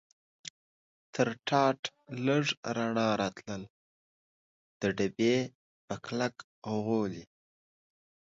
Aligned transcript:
تر 1.13 1.27
ټاټ 1.47 1.79
لږ 2.25 2.45
رڼا 2.75 3.09
راتلل، 3.21 3.61
د 4.79 4.81
ډبې 4.97 5.35
په 5.85 5.95
کلک 6.05 6.35
غولي. 6.83 7.25